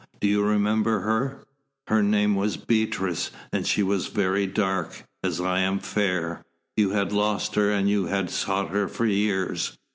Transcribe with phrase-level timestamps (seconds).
[0.19, 1.43] Do you remember her?
[1.85, 6.41] Her name was Beatrice, and she was very dark, as I am fair.
[6.75, 9.77] You had lost her and you had sought her for years.